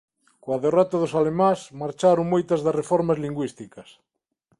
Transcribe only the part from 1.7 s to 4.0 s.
marcharon moitas das reformas lingüísticas.